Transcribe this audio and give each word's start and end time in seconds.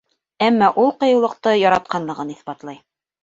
Әммә 0.45 0.69
ул 0.83 0.89
ҡыйыулыҡты 1.03 1.53
яратҡанлығын 1.57 2.35
иҫбатлай. 2.37 2.81